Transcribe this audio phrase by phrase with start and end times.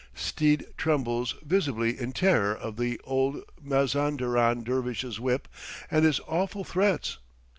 [0.15, 5.47] steed trembles visibly in terror of the old Mazanderan dervish's whip
[5.91, 7.19] and his awful threats.